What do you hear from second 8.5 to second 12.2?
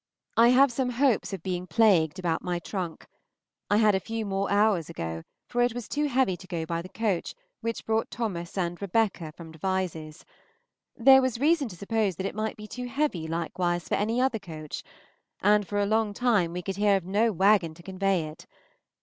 and Rebecca from Devizes; there was reason to suppose